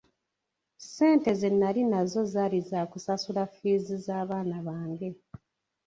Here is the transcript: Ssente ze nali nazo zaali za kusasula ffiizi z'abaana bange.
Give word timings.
Ssente 0.81 1.31
ze 1.39 1.49
nali 1.59 1.83
nazo 1.93 2.21
zaali 2.33 2.59
za 2.69 2.79
kusasula 2.91 3.43
ffiizi 3.51 3.95
z'abaana 4.05 4.57
bange. 4.67 5.09